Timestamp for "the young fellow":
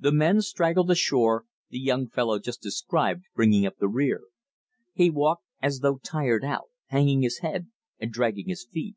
1.70-2.40